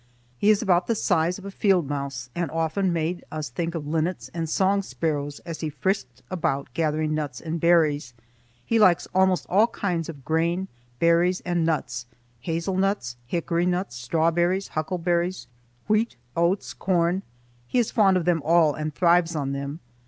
He 0.39 0.49
is 0.49 0.63
about 0.63 0.87
the 0.87 0.95
size 0.95 1.37
of 1.37 1.45
a 1.45 1.51
field 1.51 1.87
mouse, 1.87 2.31
and 2.33 2.49
often 2.49 2.91
made 2.91 3.23
us 3.31 3.51
think 3.51 3.75
of 3.75 3.85
linnets 3.85 4.31
and 4.33 4.49
song 4.49 4.81
sparrows 4.81 5.37
as 5.41 5.59
he 5.59 5.69
frisked 5.69 6.23
about 6.31 6.73
gathering 6.73 7.13
nuts 7.13 7.39
and 7.39 7.59
berries. 7.59 8.15
He 8.65 8.79
likes 8.79 9.07
almost 9.13 9.45
all 9.47 9.67
kinds 9.67 10.09
of 10.09 10.25
grain, 10.25 10.67
berries, 10.97 11.41
and 11.41 11.67
nuts,—hazel 11.67 12.77
nuts, 12.77 13.15
hickory 13.27 13.67
nuts, 13.67 13.95
strawberries, 13.95 14.69
huckleberries, 14.69 15.45
wheat, 15.87 16.15
oats, 16.35 16.73
corn,—he 16.73 17.77
is 17.77 17.91
fond 17.91 18.17
of 18.17 18.25
them 18.25 18.41
all 18.43 18.73
and 18.73 18.95
thrives 18.95 19.35
on 19.35 19.51
them. 19.51 19.81